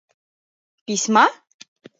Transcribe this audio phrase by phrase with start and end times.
[0.85, 1.25] —Письма?!